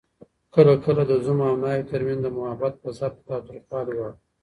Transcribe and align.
کله 0.55 0.73
کله 0.85 1.01
د 1.07 1.13
زوم 1.23 1.39
او 1.47 1.55
ناوي 1.63 1.81
تر 1.91 2.01
منځ 2.07 2.21
د 2.23 2.27
محبت 2.37 2.73
فضا 2.81 3.07
په 3.15 3.21
تاوتريخوالي 3.29 3.93
واوړي 3.95 4.15